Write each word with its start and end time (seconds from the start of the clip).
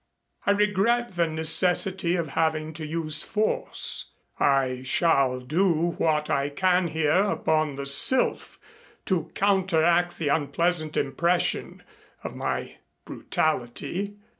I 0.47 0.51
regret 0.53 1.11
the 1.11 1.27
necessity 1.27 2.15
of 2.15 2.29
having 2.29 2.73
to 2.73 2.87
use 2.87 3.21
force. 3.21 4.07
I 4.39 4.81
shall 4.81 5.39
do 5.39 5.91
what 5.99 6.27
I 6.27 6.49
can 6.49 6.87
here 6.87 7.25
upon 7.29 7.75
the 7.75 7.85
Sylph 7.85 8.57
to 9.05 9.29
counteract 9.35 10.17
the 10.17 10.29
unpleasant 10.29 10.97
impression 10.97 11.83
of 12.23 12.35
my 12.35 12.77
brutality. 13.05 14.15